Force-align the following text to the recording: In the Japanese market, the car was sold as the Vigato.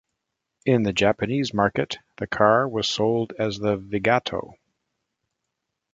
In 0.65 0.81
the 0.81 0.93
Japanese 0.93 1.53
market, 1.53 1.99
the 2.17 2.25
car 2.25 2.67
was 2.67 2.89
sold 2.89 3.33
as 3.37 3.59
the 3.59 3.77
Vigato. 3.77 4.53